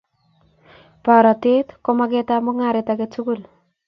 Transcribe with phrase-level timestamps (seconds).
[1.05, 3.41] Borotet ko magetab mung'aret age tugul